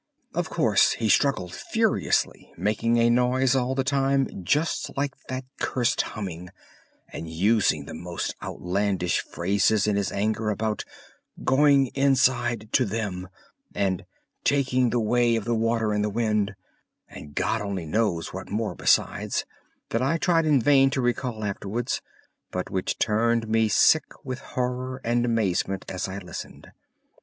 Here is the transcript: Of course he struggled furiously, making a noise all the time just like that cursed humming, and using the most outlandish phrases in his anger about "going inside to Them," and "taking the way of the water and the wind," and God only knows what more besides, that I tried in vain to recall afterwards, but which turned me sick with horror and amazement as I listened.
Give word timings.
Of 0.33 0.49
course 0.49 0.93
he 0.93 1.09
struggled 1.09 1.53
furiously, 1.53 2.51
making 2.57 2.97
a 2.97 3.11
noise 3.11 3.55
all 3.55 3.75
the 3.75 3.83
time 3.83 4.27
just 4.43 4.89
like 4.97 5.13
that 5.29 5.45
cursed 5.59 6.01
humming, 6.01 6.49
and 7.13 7.29
using 7.29 7.85
the 7.85 7.93
most 7.93 8.33
outlandish 8.41 9.21
phrases 9.21 9.85
in 9.85 9.97
his 9.97 10.11
anger 10.11 10.49
about 10.49 10.85
"going 11.43 11.91
inside 11.93 12.69
to 12.73 12.83
Them," 12.83 13.27
and 13.75 14.07
"taking 14.43 14.89
the 14.89 14.99
way 14.99 15.35
of 15.35 15.45
the 15.45 15.53
water 15.53 15.93
and 15.93 16.03
the 16.03 16.09
wind," 16.09 16.55
and 17.07 17.35
God 17.35 17.61
only 17.61 17.85
knows 17.85 18.33
what 18.33 18.49
more 18.49 18.73
besides, 18.73 19.45
that 19.89 20.01
I 20.01 20.17
tried 20.17 20.47
in 20.47 20.59
vain 20.59 20.89
to 20.97 21.01
recall 21.01 21.43
afterwards, 21.43 22.01
but 22.49 22.71
which 22.71 22.97
turned 22.97 23.47
me 23.47 23.67
sick 23.69 24.05
with 24.25 24.39
horror 24.39 24.99
and 25.03 25.25
amazement 25.25 25.85
as 25.91 26.07
I 26.07 26.17
listened. 26.17 26.71